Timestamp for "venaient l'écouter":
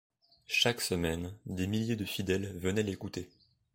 2.57-3.29